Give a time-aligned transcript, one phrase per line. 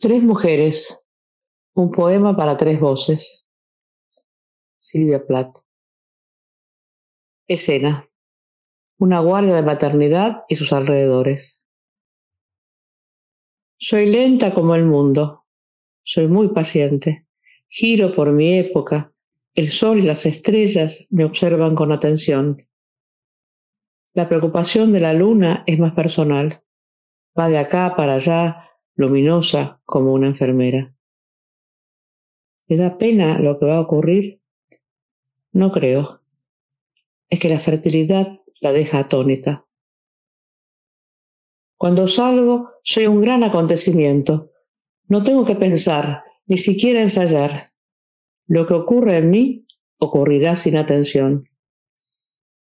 [0.00, 0.98] Tres mujeres,
[1.74, 3.44] un poema para tres voces.
[4.78, 5.58] Silvia Plath.
[7.46, 8.08] Escena.
[8.98, 11.60] Una guardia de maternidad y sus alrededores.
[13.76, 15.44] Soy lenta como el mundo.
[16.02, 17.26] Soy muy paciente.
[17.68, 19.12] Giro por mi época.
[19.54, 22.66] El sol y las estrellas me observan con atención.
[24.14, 26.64] La preocupación de la luna es más personal.
[27.38, 28.69] Va de acá para allá,
[29.00, 30.94] luminosa como una enfermera.
[32.68, 34.42] ¿Me da pena lo que va a ocurrir?
[35.52, 36.20] No creo.
[37.30, 39.66] Es que la fertilidad la deja atónita.
[41.78, 44.52] Cuando salgo, soy un gran acontecimiento.
[45.08, 47.68] No tengo que pensar, ni siquiera ensayar.
[48.46, 49.66] Lo que ocurre en mí
[49.98, 51.48] ocurrirá sin atención.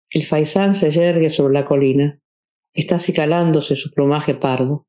[0.09, 2.19] El faisán se yergue sobre la colina.
[2.73, 4.87] Está acicalándose su plumaje pardo.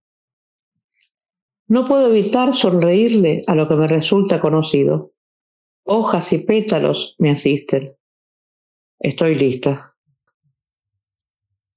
[1.66, 5.14] No puedo evitar sonreírle a lo que me resulta conocido.
[5.84, 7.96] Hojas y pétalos me asisten.
[8.98, 9.96] Estoy lista.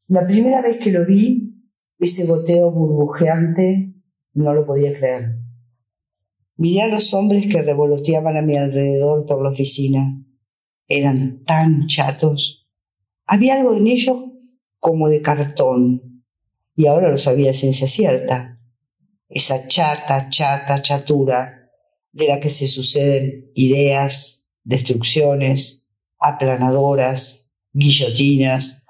[0.07, 1.53] La primera vez que lo vi,
[1.99, 3.93] ese goteo burbujeante,
[4.33, 5.37] no lo podía creer.
[6.57, 10.21] Miré a los hombres que revoloteaban a mi alrededor por la oficina.
[10.87, 12.67] Eran tan chatos.
[13.25, 14.17] Había algo en ellos
[14.79, 16.23] como de cartón.
[16.75, 18.56] Y ahora lo sabía ciencia cierta
[19.29, 21.69] esa chata, chata, chatura
[22.11, 25.85] de la que se suceden ideas, destrucciones,
[26.19, 28.87] aplanadoras, guillotinas,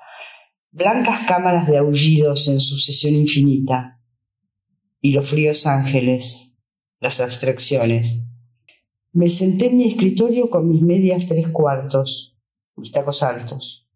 [0.71, 4.01] blancas cámaras de aullidos en sucesión infinita,
[5.01, 6.57] y los fríos ángeles,
[6.99, 8.27] las abstracciones.
[9.11, 12.37] Me senté en mi escritorio con mis medias tres cuartos,
[12.75, 13.89] mis tacos altos,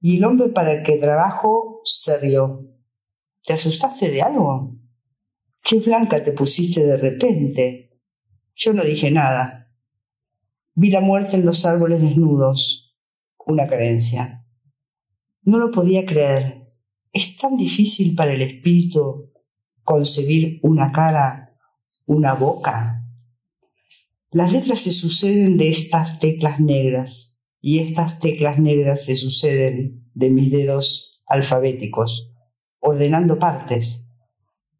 [0.00, 2.70] y el hombre para el que trabajo se rió.
[3.44, 4.76] ¿Te asustaste de algo?
[5.66, 7.98] Qué blanca te pusiste de repente.
[8.54, 9.72] Yo no dije nada.
[10.74, 12.94] Vi la muerte en los árboles desnudos.
[13.46, 14.46] Una carencia.
[15.40, 16.70] No lo podía creer.
[17.14, 19.32] Es tan difícil para el espíritu
[19.82, 21.56] concebir una cara,
[22.04, 23.02] una boca.
[24.32, 30.28] Las letras se suceden de estas teclas negras y estas teclas negras se suceden de
[30.28, 32.34] mis dedos alfabéticos,
[32.80, 34.03] ordenando partes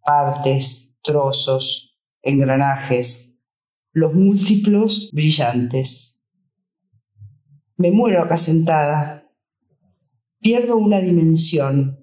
[0.05, 3.39] partes, trozos, engranajes,
[3.93, 6.25] los múltiplos brillantes.
[7.77, 9.33] Me muero acá sentada,
[10.41, 12.01] pierdo una dimensión.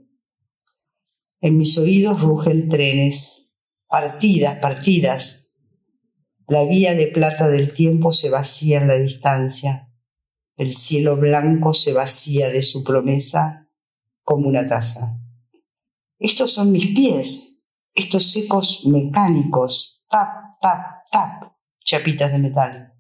[1.42, 3.54] En mis oídos rugen trenes,
[3.88, 5.54] partidas, partidas.
[6.48, 9.94] La vía de plata del tiempo se vacía en la distancia.
[10.58, 13.70] El cielo blanco se vacía de su promesa
[14.24, 15.20] como una taza.
[16.20, 17.51] Estos son mis pies,
[17.94, 20.30] estos ecos mecánicos, tap,
[20.62, 21.54] tap, tap,
[21.84, 22.94] chapitas de metal.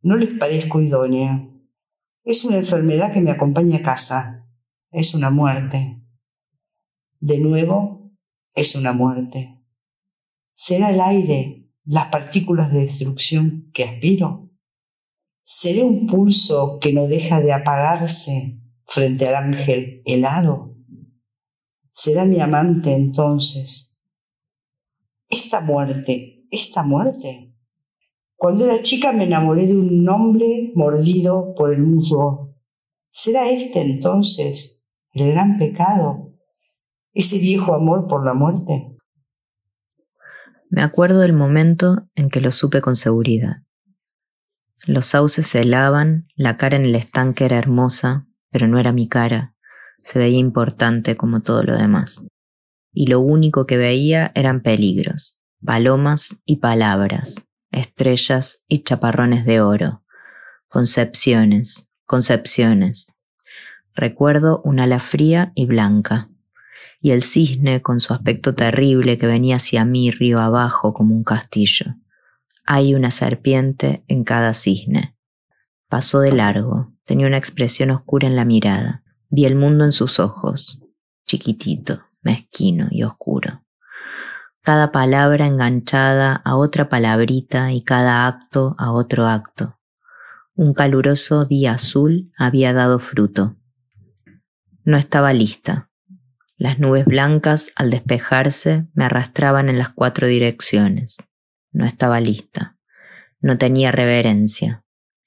[0.00, 1.48] No les parezco idónea.
[2.24, 4.48] Es una enfermedad que me acompaña a casa.
[4.90, 6.02] Es una muerte.
[7.20, 8.12] De nuevo,
[8.54, 9.60] es una muerte.
[10.54, 14.50] ¿Será el aire, las partículas de destrucción que aspiro?
[15.40, 20.71] ¿Seré un pulso que no deja de apagarse frente al ángel helado?
[21.92, 23.96] Será mi amante entonces.
[25.28, 27.54] Esta muerte, esta muerte.
[28.36, 32.56] Cuando era chica me enamoré de un hombre mordido por el musgo.
[33.10, 36.32] ¿Será este entonces el gran pecado?
[37.12, 38.96] ¿Ese viejo amor por la muerte?
[40.70, 43.58] Me acuerdo del momento en que lo supe con seguridad.
[44.86, 49.06] Los sauces se helaban, la cara en el estanque era hermosa, pero no era mi
[49.06, 49.51] cara,
[50.02, 52.22] se veía importante como todo lo demás.
[52.92, 60.02] Y lo único que veía eran peligros, palomas y palabras, estrellas y chaparrones de oro,
[60.68, 63.12] concepciones, concepciones.
[63.94, 66.28] Recuerdo un ala fría y blanca,
[67.00, 71.24] y el cisne con su aspecto terrible que venía hacia mí río abajo como un
[71.24, 71.96] castillo.
[72.64, 75.16] Hay una serpiente en cada cisne.
[75.88, 79.02] Pasó de largo, tenía una expresión oscura en la mirada.
[79.34, 80.78] Vi el mundo en sus ojos,
[81.26, 83.64] chiquitito, mezquino y oscuro.
[84.60, 89.80] Cada palabra enganchada a otra palabrita y cada acto a otro acto.
[90.54, 93.56] Un caluroso día azul había dado fruto.
[94.84, 95.88] No estaba lista.
[96.58, 101.16] Las nubes blancas, al despejarse, me arrastraban en las cuatro direcciones.
[101.70, 102.76] No estaba lista.
[103.40, 104.84] No tenía reverencia.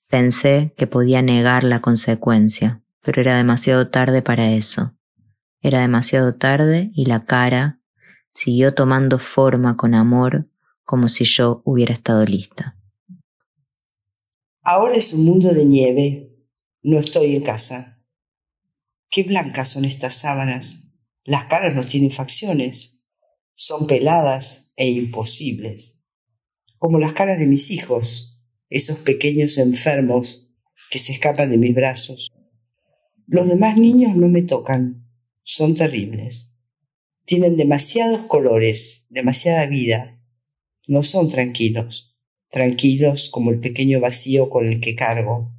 [0.08, 4.98] Pensé que podía negar la consecuencia, pero era demasiado tarde para eso.
[5.62, 7.80] Era demasiado tarde y la cara
[8.34, 10.50] siguió tomando forma con amor
[10.84, 12.78] como si yo hubiera estado lista.
[14.64, 16.32] Ahora es un mundo de nieve.
[16.82, 18.04] No estoy en casa.
[19.12, 20.92] Qué blancas son estas sábanas.
[21.24, 23.08] Las caras no tienen facciones.
[23.54, 26.04] Son peladas e imposibles.
[26.80, 30.52] Como las caras de mis hijos, esos pequeños enfermos
[30.90, 32.35] que se escapan de mis brazos.
[33.28, 35.08] Los demás niños no me tocan.
[35.44, 36.56] Son terribles.
[37.26, 40.22] Tienen demasiados colores, demasiada vida.
[40.88, 42.16] No son tranquilos.
[42.50, 45.52] Tranquilos como el pequeño vacío con el que cargo.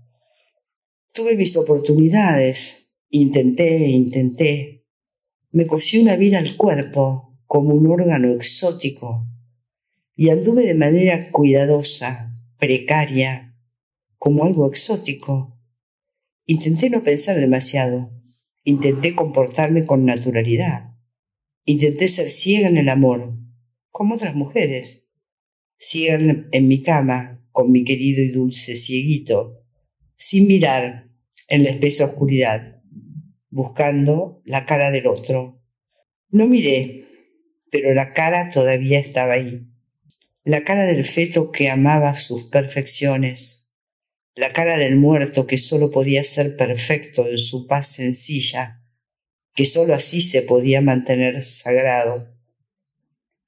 [1.12, 2.94] Tuve mis oportunidades.
[3.10, 4.84] Intenté, intenté.
[5.50, 9.26] Me cosí una vida al cuerpo como un órgano exótico
[10.14, 13.54] y anduve de manera cuidadosa, precaria,
[14.18, 15.55] como algo exótico.
[16.48, 18.12] Intenté no pensar demasiado.
[18.62, 20.94] Intenté comportarme con naturalidad.
[21.64, 23.36] Intenté ser ciega en el amor,
[23.90, 25.10] como otras mujeres.
[25.76, 29.64] Ciega en mi cama, con mi querido y dulce cieguito,
[30.16, 31.10] sin mirar,
[31.48, 32.80] en la espesa oscuridad,
[33.50, 35.60] buscando la cara del otro.
[36.28, 37.06] No miré,
[37.70, 39.66] pero la cara todavía estaba ahí.
[40.44, 43.65] La cara del feto que amaba sus perfecciones,
[44.36, 48.82] la cara del muerto que solo podía ser perfecto en su paz sencilla,
[49.54, 52.38] que solo así se podía mantener sagrado.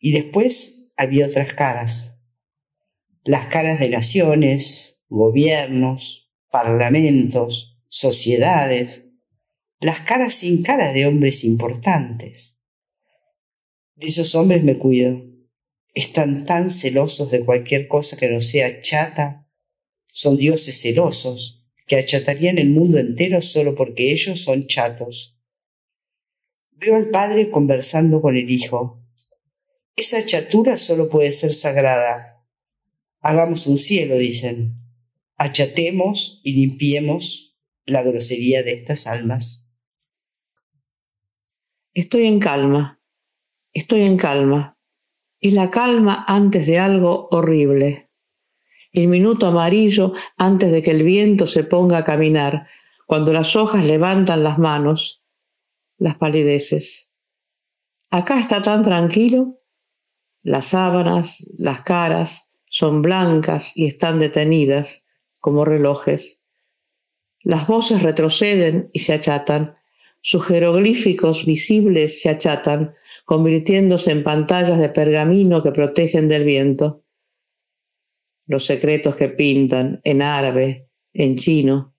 [0.01, 2.15] Y después había otras caras,
[3.23, 9.05] las caras de naciones, gobiernos, parlamentos, sociedades,
[9.81, 12.61] las caras sin cara de hombres importantes.
[13.95, 15.23] De esos hombres me cuido.
[15.93, 19.48] Están tan celosos de cualquier cosa que no sea chata.
[20.21, 25.39] Son dioses celosos que achatarían el mundo entero solo porque ellos son chatos.
[26.73, 29.01] Veo al padre conversando con el hijo.
[29.95, 32.45] Esa chatura solo puede ser sagrada.
[33.21, 34.83] Hagamos un cielo, dicen.
[35.37, 37.57] Achatemos y limpiemos
[37.87, 39.71] la grosería de estas almas.
[41.95, 43.01] Estoy en calma,
[43.73, 44.81] estoy en calma.
[45.39, 48.08] Es la calma antes de algo horrible.
[48.93, 52.67] El minuto amarillo antes de que el viento se ponga a caminar,
[53.07, 55.23] cuando las hojas levantan las manos,
[55.99, 57.11] las palideces.
[58.11, 59.61] Acá está tan tranquilo.
[60.43, 65.05] Las sábanas, las caras son blancas y están detenidas
[65.41, 66.41] como relojes.
[67.43, 69.77] Las voces retroceden y se achatan.
[70.21, 72.95] Sus jeroglíficos visibles se achatan,
[73.25, 77.05] convirtiéndose en pantallas de pergamino que protegen del viento.
[78.49, 81.95] Los secretos que pintan en árabe, en chino.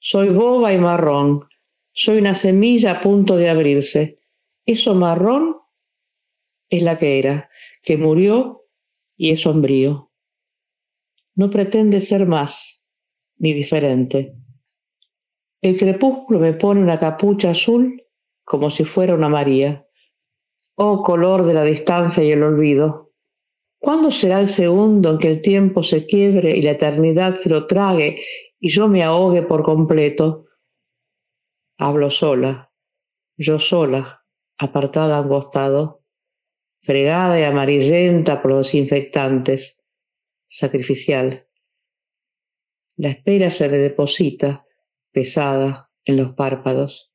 [0.00, 1.46] Soy boba y marrón.
[1.92, 4.18] Soy una semilla a punto de abrirse.
[4.66, 5.56] Eso marrón
[6.70, 7.50] es la que era,
[7.82, 8.66] que murió
[9.16, 10.10] y es sombrío.
[11.34, 12.82] No pretende ser más
[13.36, 14.34] ni diferente.
[15.60, 18.02] El crepúsculo me pone una capucha azul
[18.44, 19.86] como si fuera una María.
[20.74, 23.09] Oh color de la distancia y el olvido.
[23.80, 27.66] ¿Cuándo será el segundo en que el tiempo se quiebre y la eternidad se lo
[27.66, 28.20] trague
[28.58, 30.48] y yo me ahogue por completo?
[31.78, 32.70] Hablo sola,
[33.38, 34.26] yo sola,
[34.58, 36.04] apartada a un costado,
[36.82, 39.80] fregada y amarillenta por los desinfectantes,
[40.46, 41.48] sacrificial.
[42.96, 44.66] La espera se le deposita,
[45.10, 47.14] pesada, en los párpados.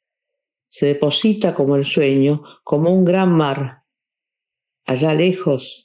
[0.68, 3.84] Se deposita como el sueño, como un gran mar.
[4.84, 5.85] Allá lejos,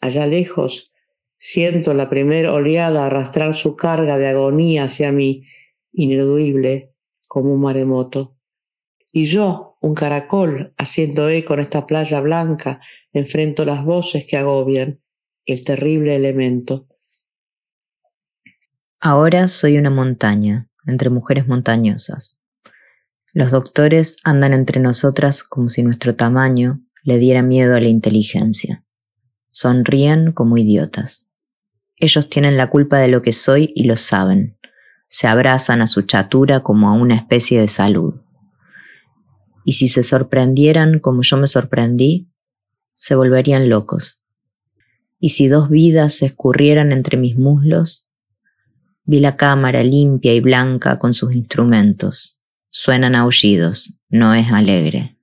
[0.00, 0.92] allá lejos,
[1.38, 5.44] siento la primera oleada arrastrar su carga de agonía hacia mí,
[5.92, 6.94] ineludible
[7.26, 8.36] como un maremoto.
[9.12, 12.80] Y yo, un caracol, haciendo eco en esta playa blanca,
[13.12, 15.00] enfrento las voces que agobian
[15.46, 16.86] el terrible elemento.
[19.00, 22.38] Ahora soy una montaña, entre mujeres montañosas.
[23.32, 28.84] Los doctores andan entre nosotras como si nuestro tamaño le diera miedo a la inteligencia.
[29.50, 31.28] Sonríen como idiotas.
[31.98, 34.56] Ellos tienen la culpa de lo que soy y lo saben.
[35.08, 38.14] Se abrazan a su chatura como a una especie de salud.
[39.64, 42.30] Y si se sorprendieran como yo me sorprendí,
[42.94, 44.20] se volverían locos.
[45.18, 48.06] Y si dos vidas se escurrieran entre mis muslos,
[49.10, 52.38] Vi la cámara limpia y blanca con sus instrumentos.
[52.70, 55.18] Suenan aullidos, no es alegre.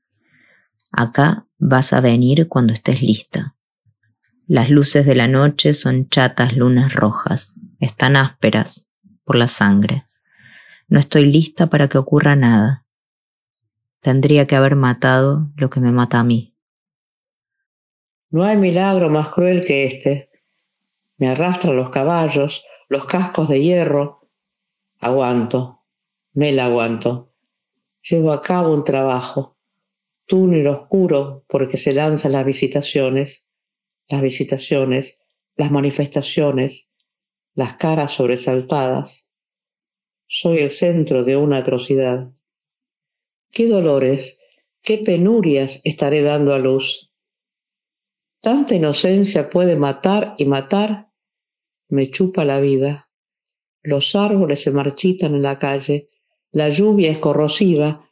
[0.92, 3.56] Acá vas a venir cuando estés lista.
[4.50, 8.88] Las luces de la noche son chatas lunas rojas, están ásperas
[9.26, 10.06] por la sangre.
[10.88, 12.86] No estoy lista para que ocurra nada.
[14.00, 16.56] Tendría que haber matado lo que me mata a mí.
[18.30, 20.30] No hay milagro más cruel que este.
[21.18, 24.30] Me arrastran los caballos, los cascos de hierro.
[25.02, 25.84] Aguanto,
[26.32, 27.34] me la aguanto.
[28.02, 29.58] Llevo a cabo un trabajo.
[30.26, 33.47] Túnel oscuro porque se lanzan las visitaciones,
[34.10, 35.20] las visitaciones,
[35.56, 36.88] las manifestaciones,
[37.56, 39.28] las caras sobresaltadas.
[40.28, 42.32] Soy el centro de una atrocidad.
[43.52, 44.40] ¿Qué dolores,
[44.82, 47.12] qué penurias estaré dando a luz?
[48.42, 51.12] ¿Tanta inocencia puede matar y matar?
[51.90, 53.10] Me chupa la vida.
[53.82, 56.10] Los árboles se marchitan en la calle,
[56.52, 58.07] la lluvia es corrosiva,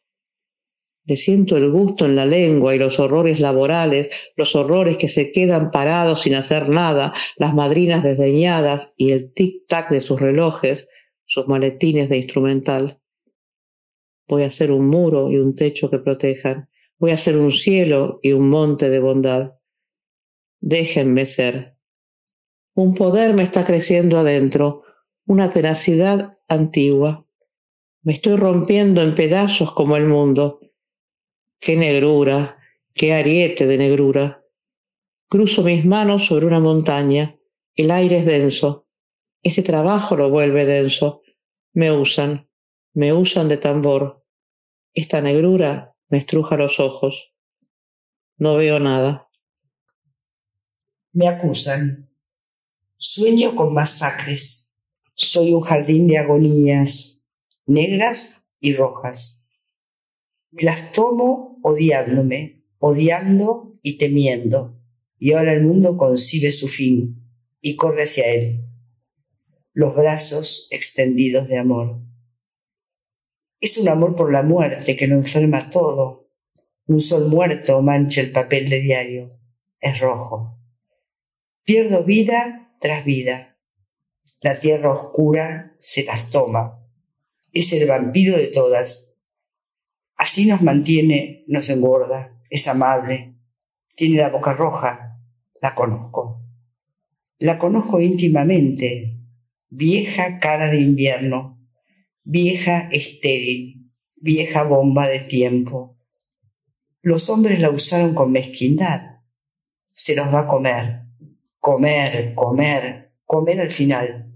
[1.05, 5.31] le siento el gusto en la lengua y los horrores laborales, los horrores que se
[5.31, 10.87] quedan parados sin hacer nada, las madrinas desdeñadas y el tic-tac de sus relojes,
[11.25, 12.99] sus maletines de instrumental.
[14.27, 16.69] Voy a hacer un muro y un techo que protejan.
[16.97, 19.53] Voy a hacer un cielo y un monte de bondad.
[20.59, 21.77] Déjenme ser.
[22.73, 24.81] Un poder me está creciendo adentro,
[25.27, 27.27] una tenacidad antigua.
[28.01, 30.59] Me estoy rompiendo en pedazos como el mundo
[31.59, 32.57] qué negrura,
[32.93, 34.43] qué ariete de negrura.
[35.27, 37.37] Cruzo mis manos sobre una montaña,
[37.75, 38.85] el aire es denso,
[39.45, 41.21] este trabajo lo vuelve denso,
[41.73, 42.49] me usan,
[42.93, 44.25] me usan de tambor.
[44.93, 47.31] Esta negrura me estruja los ojos.
[48.37, 49.29] No veo nada.
[51.11, 52.09] Me acusan.
[52.97, 54.79] Sueño con masacres.
[55.13, 57.27] Soy un jardín de agonías,
[57.67, 59.44] negras y rojas.
[60.55, 64.79] Me las tomo odiándome, odiando y temiendo.
[65.19, 68.65] Y ahora el mundo concibe su fin y corre hacia él.
[69.73, 71.99] Los brazos extendidos de amor.
[73.59, 76.31] Es un amor por la muerte que lo enferma todo.
[76.87, 79.37] Un sol muerto mancha el papel de diario.
[79.81, 80.57] Es rojo.
[81.65, 83.59] Pierdo vida tras vida.
[84.39, 86.81] La tierra oscura se las toma.
[87.51, 89.14] Es el vampiro de todas
[90.25, 93.35] Así nos mantiene, nos engorda, es amable,
[93.95, 95.19] tiene la boca roja,
[95.61, 96.41] la conozco.
[97.37, 99.19] La conozco íntimamente,
[99.69, 101.63] vieja cara de invierno,
[102.23, 105.95] vieja estéril, vieja bomba de tiempo.
[107.03, 109.19] Los hombres la usaron con mezquindad.
[109.93, 111.03] Se los va a comer,
[111.59, 114.33] comer, comer, comer al final.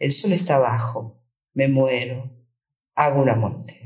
[0.00, 2.36] El sol está abajo, me muero,
[2.96, 3.83] hago una monte.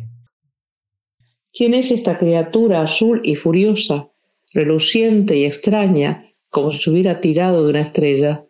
[1.53, 4.11] ¿Quién es esta criatura azul y furiosa,
[4.53, 8.47] reluciente y extraña, como si se hubiera tirado de una estrella?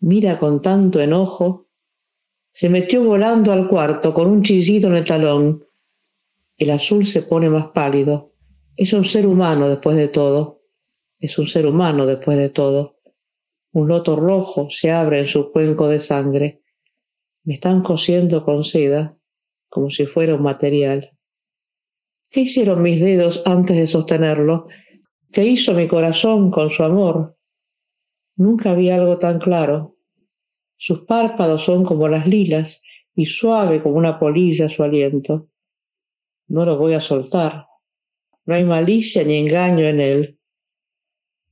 [0.00, 1.68] Mira con tanto enojo.
[2.50, 5.64] Se metió volando al cuarto con un chillido en el talón.
[6.58, 8.32] El azul se pone más pálido.
[8.76, 10.62] Es un ser humano después de todo.
[11.20, 12.98] Es un ser humano después de todo.
[13.72, 16.62] Un loto rojo se abre en su cuenco de sangre.
[17.44, 19.16] Me están cosiendo con seda,
[19.68, 21.13] como si fuera un material.
[22.34, 24.66] ¿Qué hicieron mis dedos antes de sostenerlo?
[25.30, 27.38] ¿Qué hizo mi corazón con su amor?
[28.34, 29.96] Nunca vi algo tan claro.
[30.76, 32.82] Sus párpados son como las lilas
[33.14, 35.48] y suave como una polilla su aliento.
[36.48, 37.68] No lo voy a soltar.
[38.46, 40.40] No hay malicia ni engaño en él.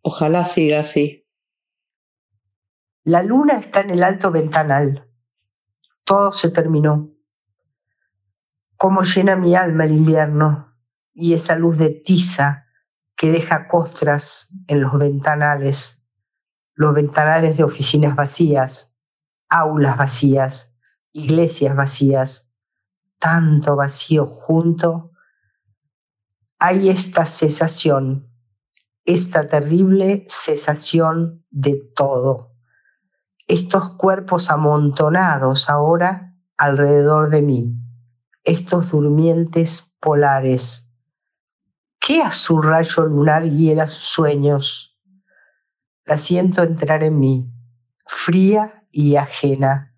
[0.00, 1.24] Ojalá siga así.
[3.04, 5.08] La luna está en el alto ventanal.
[6.02, 7.08] Todo se terminó.
[8.76, 10.71] Cómo llena mi alma el invierno
[11.14, 12.66] y esa luz de tiza
[13.16, 16.00] que deja costras en los ventanales,
[16.74, 18.90] los ventanales de oficinas vacías,
[19.48, 20.72] aulas vacías,
[21.12, 22.46] iglesias vacías,
[23.18, 25.12] tanto vacío junto,
[26.58, 28.28] hay esta cesación,
[29.04, 32.52] esta terrible cesación de todo.
[33.48, 37.74] Estos cuerpos amontonados ahora alrededor de mí,
[38.44, 40.88] estos durmientes polares,
[42.04, 44.98] ¿Qué azul rayo lunar hiera sus sueños?
[46.04, 47.48] La siento entrar en mí,
[48.08, 49.94] fría y ajena,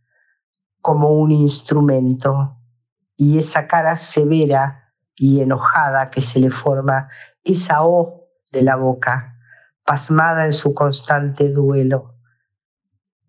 [0.82, 2.58] como un instrumento,
[3.16, 7.08] y esa cara severa y enojada que se le forma,
[7.42, 9.38] esa O de la boca,
[9.82, 12.18] pasmada en su constante duelo.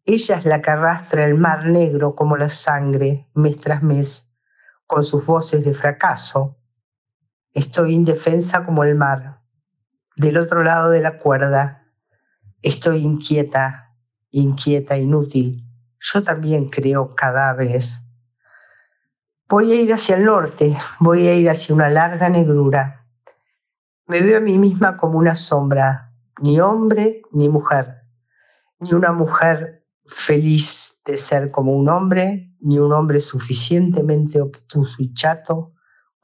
[0.04, 4.28] Ella es la que arrastra el mar negro como la sangre, mes tras mes,
[4.86, 6.58] con sus voces de fracaso,
[7.56, 9.40] Estoy indefensa como el mar.
[10.18, 11.88] Del otro lado de la cuerda,
[12.62, 13.96] estoy inquieta,
[14.30, 15.64] inquieta, inútil.
[16.02, 18.02] Yo también creo cadáveres.
[19.48, 23.06] Voy a ir hacia el norte, voy a ir hacia una larga negrura.
[24.08, 28.02] Me veo a mí misma como una sombra, ni hombre ni mujer,
[28.82, 35.14] ni una mujer feliz de ser como un hombre, ni un hombre suficientemente obtuso y
[35.14, 35.75] chato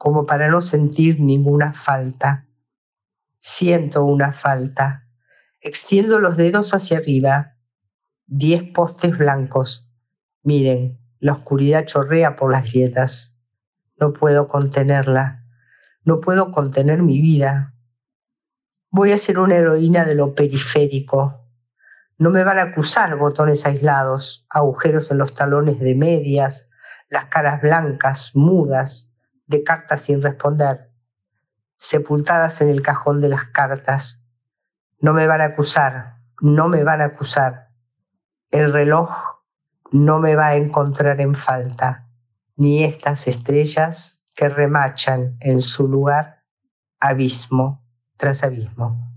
[0.02, 2.48] como para no sentir ninguna falta.
[3.38, 5.06] Siento una falta.
[5.60, 7.54] Extiendo los dedos hacia arriba.
[8.26, 9.88] Diez postes blancos.
[10.42, 13.36] Miren, la oscuridad chorrea por las grietas.
[13.96, 15.44] No puedo contenerla.
[16.02, 17.72] No puedo contener mi vida.
[18.90, 21.46] Voy a ser una heroína de lo periférico.
[22.18, 26.68] No me van a acusar botones aislados, agujeros en los talones de medias,
[27.08, 29.11] las caras blancas, mudas,
[29.52, 30.90] de cartas sin responder,
[31.76, 34.20] sepultadas en el cajón de las cartas.
[34.98, 37.68] No me van a acusar, no me van a acusar.
[38.50, 39.10] El reloj
[39.92, 42.08] no me va a encontrar en falta,
[42.56, 46.42] ni estas estrellas que remachan en su lugar
[46.98, 47.84] abismo
[48.16, 49.08] tras abismo.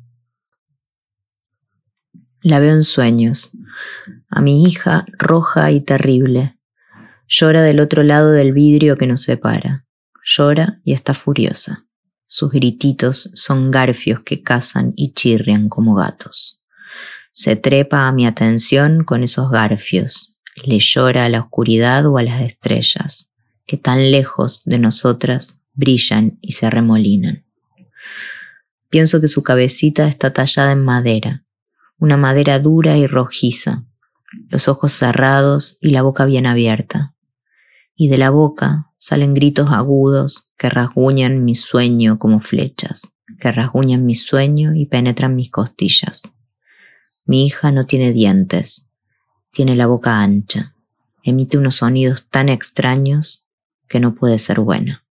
[2.42, 3.52] La veo en sueños,
[4.30, 6.60] a mi hija roja y terrible.
[7.28, 9.85] Llora del otro lado del vidrio que nos separa.
[10.26, 11.86] Llora y está furiosa.
[12.26, 16.64] Sus grititos son garfios que cazan y chirrian como gatos.
[17.32, 22.24] Se trepa a mi atención con esos garfios, le llora a la oscuridad o a
[22.24, 23.30] las estrellas,
[23.68, 27.46] que tan lejos de nosotras brillan y se remolinan.
[28.90, 31.44] Pienso que su cabecita está tallada en madera,
[31.98, 33.84] una madera dura y rojiza,
[34.50, 37.15] los ojos cerrados y la boca bien abierta.
[37.96, 44.06] Y de la boca salen gritos agudos que rasguñan mi sueño como flechas, que rasguñan
[44.06, 46.24] mi sueño y penetran mis costillas.
[47.26, 48.90] Mi hija no tiene dientes,
[49.52, 50.76] tiene la boca ancha,
[51.24, 53.46] emite unos sonidos tan extraños
[53.88, 55.06] que no puede ser buena.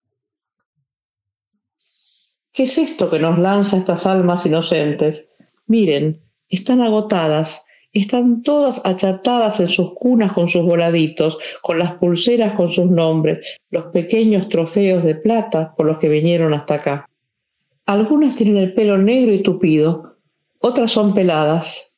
[2.52, 5.28] ¿Qué es esto que nos lanza estas almas inocentes?
[5.66, 12.54] Miren, están agotadas, están todas achatadas en sus cunas con sus voladitos, con las pulseras
[12.54, 17.08] con sus nombres, los pequeños trofeos de plata por los que vinieron hasta acá.
[17.86, 20.16] Algunas tienen el pelo negro y tupido,
[20.60, 21.92] otras son peladas,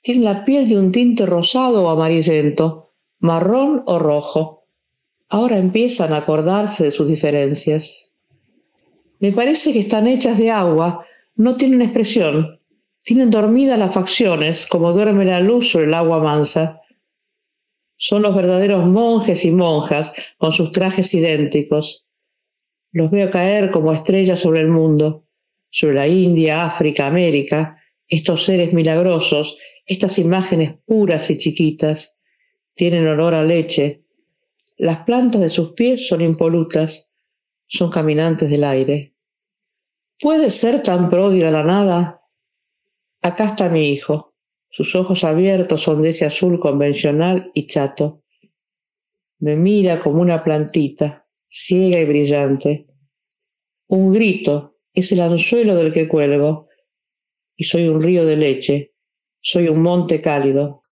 [0.00, 4.64] tiene la piel de un tinte rosado o amarillento, marrón o rojo.
[5.28, 8.10] Ahora empiezan a acordarse de sus diferencias.
[9.18, 11.04] Me parece que están hechas de agua,
[11.36, 12.53] no tienen expresión,
[13.04, 16.80] tienen dormidas las facciones como duerme la luz sobre el agua mansa.
[17.96, 22.04] Son los verdaderos monjes y monjas con sus trajes idénticos.
[22.90, 25.26] Los veo caer como estrellas sobre el mundo,
[25.70, 32.16] sobre la India, África, América, estos seres milagrosos estas imágenes puras y chiquitas
[32.74, 34.04] tienen olor a leche.
[34.76, 37.10] Las plantas de sus pies son impolutas,
[37.66, 39.14] son caminantes del aire.
[40.18, 42.22] ¿Puede ser tan pródiga la nada?
[43.24, 44.34] Acá está mi hijo.
[44.68, 48.22] Sus ojos abiertos son de ese azul convencional y chato.
[49.38, 52.86] Me mira como una plantita, ciega y brillante.
[53.86, 56.68] Un grito es el anzuelo del que cuelgo,
[57.56, 58.94] y soy un río de leche,
[59.40, 60.82] soy un monte cálido.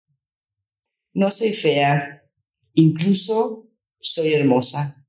[1.12, 2.24] No soy fea,
[2.72, 3.68] incluso
[4.00, 5.06] soy hermosa.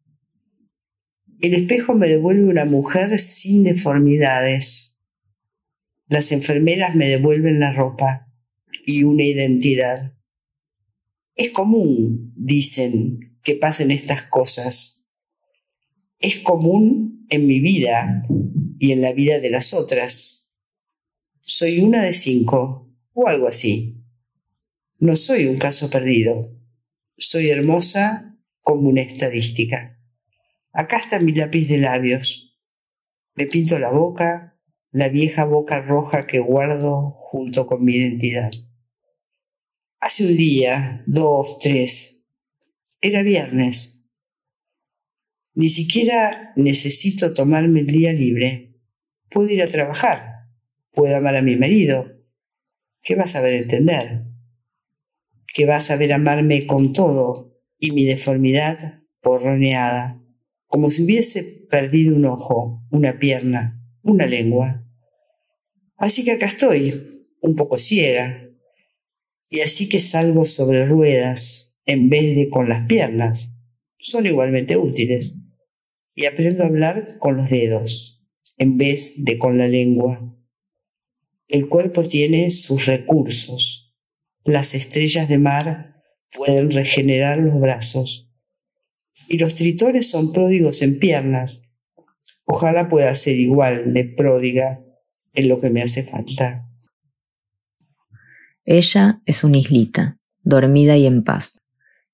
[1.40, 4.93] El espejo me devuelve una mujer sin deformidades.
[6.08, 8.32] Las enfermeras me devuelven la ropa
[8.86, 10.14] y una identidad.
[11.36, 15.10] Es común, dicen, que pasen estas cosas.
[16.20, 18.24] Es común en mi vida
[18.80, 20.58] y en la vida de las otras.
[21.42, 24.04] Soy una de cinco o algo así.
[25.00, 26.58] No soy un caso perdido.
[27.18, 30.00] Soy hermosa como una estadística.
[30.72, 32.58] Acá está mi lápiz de labios.
[33.36, 34.53] Me pinto la boca,
[34.94, 38.52] la vieja boca roja que guardo junto con mi identidad.
[40.00, 42.28] Hace un día, dos, tres.
[43.02, 44.06] Era viernes.
[45.56, 48.80] Ni siquiera necesito tomarme el día libre.
[49.32, 50.48] Puedo ir a trabajar.
[50.92, 52.14] Puedo amar a mi marido
[53.02, 54.26] que vas a ver entender,
[55.54, 60.24] que vas a ver amarme con todo y mi deformidad porroneada,
[60.68, 64.83] como si hubiese perdido un ojo, una pierna, una lengua.
[65.98, 68.50] Así que acá estoy, un poco ciega,
[69.50, 73.54] y así que salgo sobre ruedas en vez de con las piernas.
[74.00, 75.38] Son igualmente útiles.
[76.16, 78.24] Y aprendo a hablar con los dedos
[78.58, 80.34] en vez de con la lengua
[81.54, 83.94] el cuerpo tiene sus recursos.
[84.44, 86.02] Las estrellas de mar
[86.32, 88.28] pueden regenerar los brazos.
[89.28, 91.70] Y los tritones son pródigos en piernas.
[92.46, 94.84] Ojalá pueda ser igual de pródiga
[95.34, 96.68] en lo que me hace falta.
[98.66, 101.62] Ella es una islita, dormida y en paz.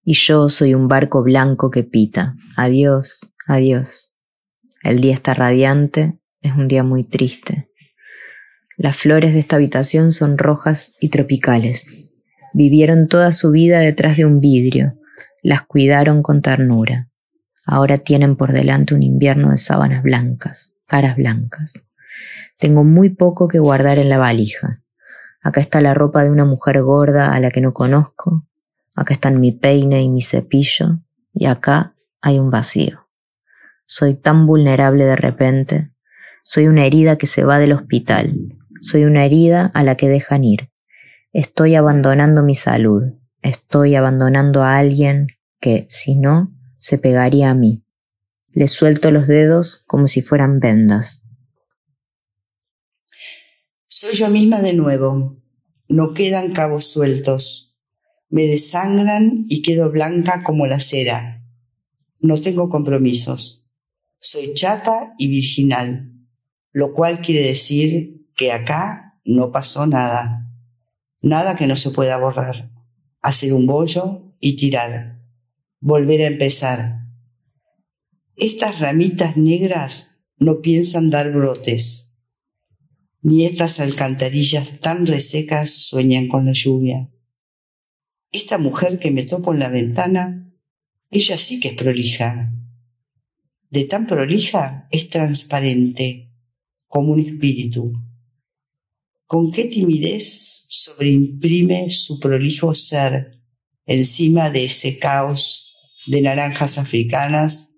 [0.03, 2.35] Y yo soy un barco blanco que pita.
[2.55, 4.13] Adiós, adiós.
[4.83, 7.69] El día está radiante, es un día muy triste.
[8.77, 12.09] Las flores de esta habitación son rojas y tropicales.
[12.53, 14.97] Vivieron toda su vida detrás de un vidrio,
[15.43, 17.09] las cuidaron con ternura.
[17.65, 21.73] Ahora tienen por delante un invierno de sábanas blancas, caras blancas.
[22.57, 24.81] Tengo muy poco que guardar en la valija.
[25.41, 28.45] Acá está la ropa de una mujer gorda a la que no conozco.
[28.95, 30.99] Acá están mi peine y mi cepillo.
[31.33, 33.07] Y acá hay un vacío.
[33.85, 35.91] Soy tan vulnerable de repente.
[36.43, 38.57] Soy una herida que se va del hospital.
[38.81, 40.69] Soy una herida a la que dejan ir.
[41.31, 43.03] Estoy abandonando mi salud.
[43.41, 45.27] Estoy abandonando a alguien
[45.59, 47.83] que, si no, se pegaría a mí.
[48.51, 51.23] Le suelto los dedos como si fueran vendas.
[54.01, 55.43] Soy yo misma de nuevo.
[55.89, 57.77] No quedan cabos sueltos.
[58.29, 61.43] Me desangran y quedo blanca como la cera.
[62.21, 63.69] No tengo compromisos.
[64.21, 66.13] Soy chata y virginal,
[66.71, 70.49] lo cual quiere decir que acá no pasó nada.
[71.21, 72.71] Nada que no se pueda borrar.
[73.21, 75.19] Hacer un bollo y tirar.
[75.81, 77.01] Volver a empezar.
[78.37, 82.08] Estas ramitas negras no piensan dar brotes
[83.21, 87.09] ni estas alcantarillas tan resecas sueñan con la lluvia.
[88.31, 90.53] Esta mujer que me topo en la ventana,
[91.09, 92.53] ella sí que es prolija.
[93.69, 96.31] De tan prolija es transparente,
[96.87, 97.93] como un espíritu.
[99.25, 103.43] Con qué timidez sobreimprime su prolijo ser
[103.85, 105.75] encima de ese caos
[106.07, 107.75] de naranjas africanas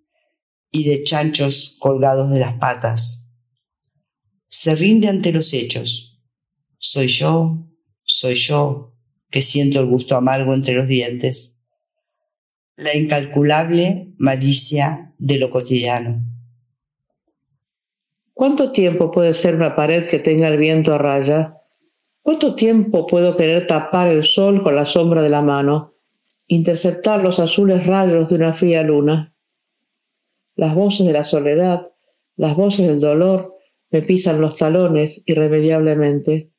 [0.71, 3.20] y de chanchos colgados de las patas
[4.51, 6.21] se rinde ante los hechos.
[6.77, 7.69] Soy yo,
[8.03, 8.93] soy yo,
[9.29, 11.57] que siento el gusto amargo entre los dientes.
[12.75, 16.21] La incalculable malicia de lo cotidiano.
[18.33, 21.57] ¿Cuánto tiempo puede ser una pared que tenga el viento a raya?
[22.21, 25.93] ¿Cuánto tiempo puedo querer tapar el sol con la sombra de la mano,
[26.47, 29.33] interceptar los azules rayos de una fría luna?
[30.55, 31.87] Las voces de la soledad,
[32.35, 33.60] las voces del dolor,
[33.91, 36.49] me pisan los talones irremediablemente.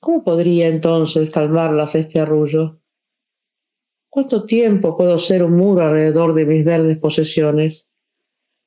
[0.00, 2.80] ¿Cómo podría entonces calmarlas este arrullo?
[4.08, 7.88] ¿Cuánto tiempo puedo ser un muro alrededor de mis verdes posesiones?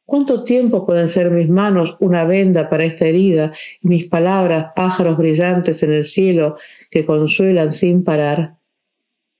[0.05, 5.17] ¿Cuánto tiempo pueden ser mis manos una venda para esta herida y mis palabras pájaros
[5.17, 6.57] brillantes en el cielo
[6.91, 8.57] que consuelan sin parar?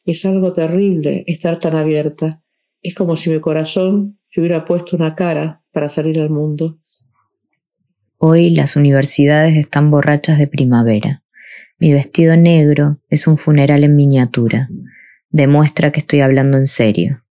[0.06, 2.42] Es algo terrible estar tan abierta.
[2.82, 6.80] Es como si mi corazón se hubiera puesto una cara para salir al mundo.
[8.26, 11.24] Hoy las universidades están borrachas de primavera.
[11.78, 14.70] Mi vestido negro es un funeral en miniatura.
[15.30, 17.26] Demuestra que estoy hablando en serio.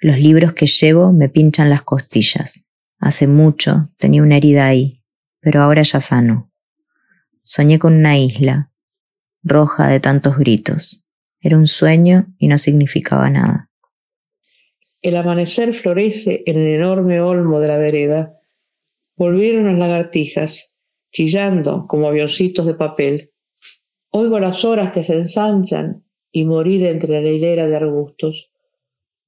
[0.00, 2.64] Los libros que llevo me pinchan las costillas.
[3.00, 5.02] Hace mucho tenía una herida ahí,
[5.40, 6.50] pero ahora ya sano.
[7.42, 8.70] Soñé con una isla,
[9.42, 11.04] roja de tantos gritos.
[11.38, 13.68] Era un sueño y no significaba nada.
[15.02, 18.38] El amanecer florece en el enorme olmo de la vereda
[19.16, 20.74] Volvieron las lagartijas,
[21.10, 23.32] chillando como avioncitos de papel.
[24.10, 28.50] Oigo las horas que se ensanchan y morir entre la hilera de arbustos.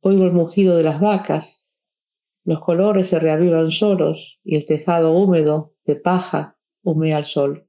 [0.01, 1.64] Oigo el mugido de las vacas.
[2.44, 7.68] Los colores se reavivan solos y el tejado húmedo de paja humea al sol.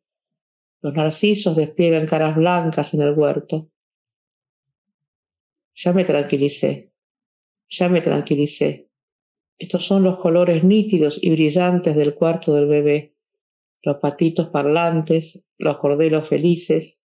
[0.82, 3.69] Los narcisos despliegan caras blancas en el huerto.
[5.73, 6.93] Ya me tranquilicé,
[7.67, 8.89] ya me tranquilicé.
[9.58, 13.15] Estos son los colores nítidos y brillantes del cuarto del bebé,
[13.84, 17.02] los patitos parlantes, los corderos felices.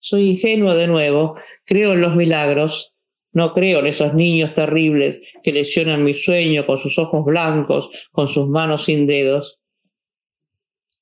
[0.00, 1.36] Soy ingenuo de nuevo,
[1.66, 2.94] creo en los milagros,
[3.32, 8.28] no creo en esos niños terribles que lesionan mi sueño con sus ojos blancos, con
[8.28, 9.60] sus manos sin dedos.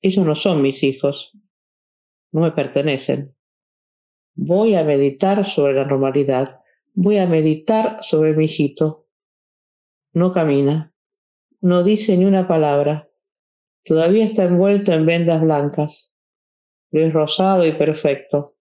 [0.01, 1.31] Ellos no son mis hijos,
[2.31, 3.33] no me pertenecen.
[4.35, 6.59] Voy a meditar sobre la normalidad,
[6.93, 9.02] voy a meditar sobre mi hijito
[10.13, 10.93] no camina,
[11.59, 13.09] no dice ni una palabra,
[13.83, 16.13] todavía está envuelto en vendas blancas,
[16.91, 18.55] es rosado y perfecto,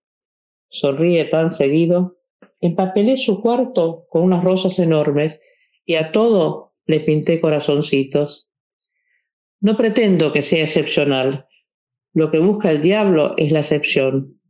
[0.68, 2.16] sonríe tan seguido,
[2.60, 5.40] empapelé su cuarto con unas rosas enormes
[5.84, 8.48] y a todo le pinté corazoncitos.
[9.60, 11.46] No pretendo que sea excepcional,
[12.14, 14.40] lo que busca el diablo es la excepción.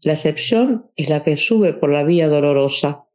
[0.00, 3.06] La excepción es la que sube por la vía dolorosa,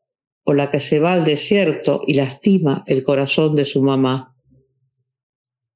[0.50, 4.34] o la que se va al desierto y lastima el corazón de su mamá.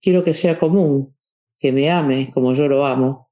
[0.01, 1.13] Quiero que sea común,
[1.59, 3.29] que me ame como yo lo amo,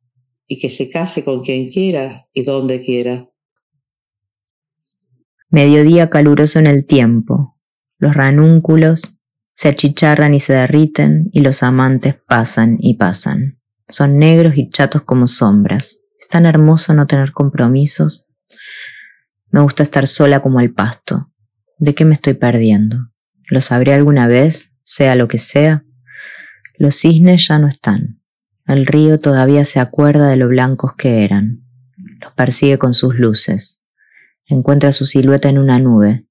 [0.47, 3.30] y que se case con quien quiera y donde quiera.
[5.49, 7.58] Mediodía caluroso en el tiempo.
[7.99, 9.17] Los ranúnculos
[9.56, 13.62] se achicharran y se derriten y los amantes pasan y pasan.
[13.88, 16.02] Son negros y chatos como sombras.
[16.19, 18.28] Es tan hermoso no tener compromisos.
[19.51, 21.31] Me gusta estar sola como el pasto.
[21.77, 23.12] ¿De qué me estoy perdiendo?
[23.47, 25.83] ¿Lo sabré alguna vez, sea lo que sea?
[26.77, 28.21] Los cisnes ya no están.
[28.67, 31.63] El río todavía se acuerda de lo blancos que eran.
[32.21, 33.81] Los persigue con sus luces.
[34.45, 36.27] Encuentra su silueta en una nube.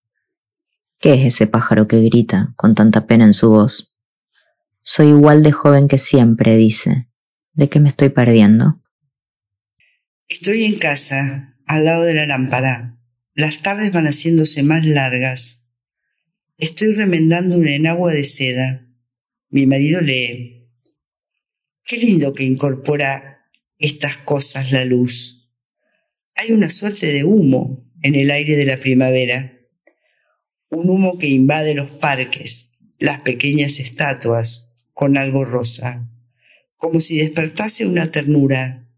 [1.00, 3.94] ¿Qué es ese pájaro que grita con tanta pena en su voz?
[4.82, 7.08] Soy igual de joven que siempre, dice.
[7.52, 8.80] ¿De qué me estoy perdiendo?
[10.28, 12.97] Estoy en casa, al lado de la lámpara.
[13.38, 15.72] Las tardes van haciéndose más largas.
[16.56, 18.84] Estoy remendando un enagua de seda.
[19.48, 20.72] Mi marido lee.
[21.84, 23.48] Qué lindo que incorpora
[23.78, 25.52] estas cosas la luz.
[26.34, 29.56] Hay una suerte de humo en el aire de la primavera.
[30.70, 36.10] Un humo que invade los parques, las pequeñas estatuas, con algo rosa,
[36.74, 38.90] como si despertase una ternura,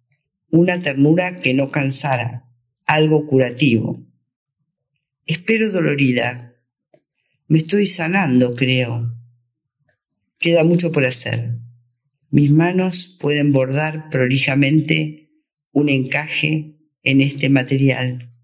[0.49, 2.51] una ternura que no cansara,
[2.87, 4.10] algo curativo.
[5.31, 6.57] Espero dolorida.
[7.47, 9.17] Me estoy sanando, creo.
[10.41, 11.57] Queda mucho por hacer.
[12.31, 15.31] Mis manos pueden bordar prolijamente
[15.71, 18.35] un encaje en este material.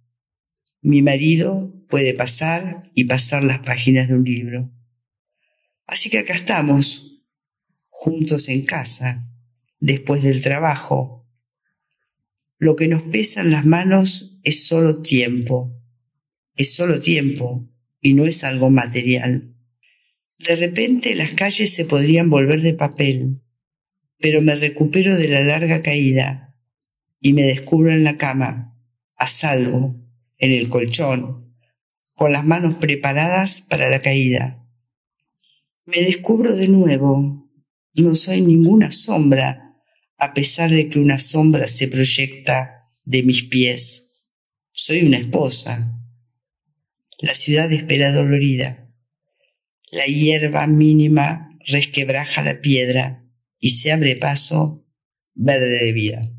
[0.81, 4.73] Mi marido puede pasar y pasar las páginas de un libro.
[5.89, 7.21] Así que acá estamos,
[7.89, 9.29] juntos en casa,
[9.81, 11.29] después del trabajo.
[12.59, 15.76] Lo que nos pesa en las manos es solo tiempo,
[16.57, 17.69] es solo tiempo
[18.01, 19.55] y no es algo material.
[20.39, 23.43] De repente las calles se podrían volver de papel,
[24.19, 26.55] pero me recupero de la larga caída
[27.21, 28.79] y me descubro en la cama,
[29.17, 29.97] a salvo,
[30.39, 31.57] en el colchón,
[32.15, 34.67] con las manos preparadas para la caída.
[35.85, 37.51] Me descubro de nuevo.
[37.95, 39.77] No soy ninguna sombra,
[40.19, 44.25] a pesar de que una sombra se proyecta de mis pies.
[44.73, 45.96] Soy una esposa.
[47.19, 48.91] La ciudad espera dolorida.
[49.91, 53.25] La hierba mínima resquebraja la piedra
[53.59, 54.85] y se abre paso
[55.35, 56.36] verde de vida.